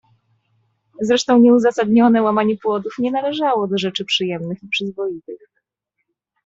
"Zresztą 1.01 1.39
nieuzasadnione 1.39 2.21
łamanie 2.21 2.57
płotów 2.57 2.93
nie 2.99 3.11
należało 3.11 3.67
do 3.67 3.77
rzeczy 3.77 4.05
przyjemnych 4.05 4.63
i 4.63 4.67
przyzwoitych." 4.69 5.39